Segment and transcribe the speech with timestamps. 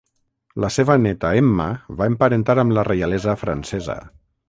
[0.63, 1.69] La seva néta Emma
[2.01, 4.05] va emparentar amb la reialesa francesa.